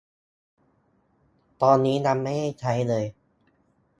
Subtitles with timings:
[1.61, 3.05] ตอนนี้ยังไม่ได้ใช้เลย!